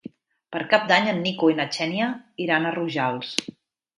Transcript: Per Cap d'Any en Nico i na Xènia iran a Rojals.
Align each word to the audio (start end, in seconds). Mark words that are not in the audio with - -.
Per 0.53 0.59
Cap 0.71 0.87
d'Any 0.91 1.09
en 1.11 1.19
Nico 1.25 1.51
i 1.51 1.57
na 1.59 1.67
Xènia 1.77 2.09
iran 2.47 2.65
a 2.71 2.75
Rojals. 2.79 3.37